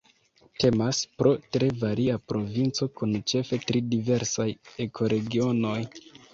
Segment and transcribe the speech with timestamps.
[0.61, 4.49] Temas pro tre varia provinco kun ĉefe tri diversaj
[4.89, 5.81] ekoregionoj.